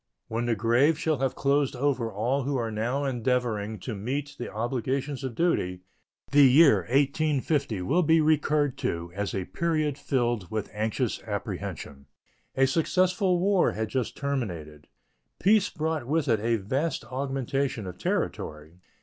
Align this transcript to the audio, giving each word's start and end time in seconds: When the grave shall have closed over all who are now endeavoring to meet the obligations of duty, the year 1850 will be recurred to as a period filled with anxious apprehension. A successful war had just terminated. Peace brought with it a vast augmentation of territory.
When 0.29 0.47
the 0.47 0.55
grave 0.55 0.97
shall 0.97 1.19
have 1.19 1.35
closed 1.35 1.75
over 1.75 2.11
all 2.11 2.41
who 2.41 2.57
are 2.57 2.71
now 2.71 3.03
endeavoring 3.05 3.77
to 3.81 3.93
meet 3.93 4.35
the 4.39 4.51
obligations 4.51 5.23
of 5.23 5.35
duty, 5.35 5.81
the 6.31 6.41
year 6.49 6.77
1850 6.89 7.83
will 7.83 8.01
be 8.01 8.19
recurred 8.19 8.79
to 8.79 9.11
as 9.13 9.35
a 9.35 9.45
period 9.45 9.99
filled 9.99 10.49
with 10.49 10.71
anxious 10.73 11.21
apprehension. 11.27 12.07
A 12.55 12.65
successful 12.65 13.39
war 13.39 13.73
had 13.73 13.89
just 13.89 14.17
terminated. 14.17 14.87
Peace 15.39 15.69
brought 15.69 16.07
with 16.07 16.27
it 16.27 16.39
a 16.39 16.55
vast 16.55 17.05
augmentation 17.05 17.85
of 17.85 17.99
territory. 17.99 18.79